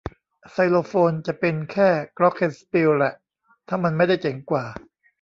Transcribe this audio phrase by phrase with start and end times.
[0.51, 3.13] ไซโลโฟนจะเป็นแค่กล็อคเคนสปิลแหละ
[3.67, 4.65] ถ้ามันไม่ได้เจ๋งกว่า